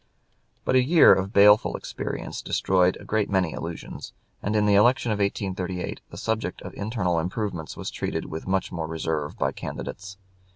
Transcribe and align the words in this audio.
]But 0.65 0.73
a 0.73 0.81
year 0.81 1.13
of 1.13 1.31
baleful 1.31 1.77
experience 1.77 2.41
destroyed 2.41 2.97
a 2.99 3.05
great 3.05 3.29
many 3.29 3.51
illusions, 3.51 4.13
and 4.41 4.55
in 4.55 4.65
the 4.65 4.73
election 4.73 5.11
of 5.11 5.19
1838 5.19 6.01
the 6.09 6.17
subject 6.17 6.59
of 6.63 6.73
internal 6.73 7.19
improvements 7.19 7.77
was 7.77 7.91
treated 7.91 8.25
with 8.25 8.47
much 8.47 8.71
more 8.71 8.87
reserve 8.87 9.37
by 9.37 9.51
candidates. 9.51 10.17